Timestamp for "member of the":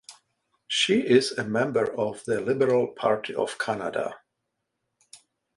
1.43-2.41